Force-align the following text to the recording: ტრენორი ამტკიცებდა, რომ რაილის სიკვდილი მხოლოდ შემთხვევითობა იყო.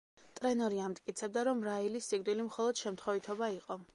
ტრენორი 0.37 0.79
ამტკიცებდა, 0.85 1.43
რომ 1.49 1.61
რაილის 1.69 2.09
სიკვდილი 2.13 2.49
მხოლოდ 2.49 2.83
შემთხვევითობა 2.85 3.55
იყო. 3.61 3.81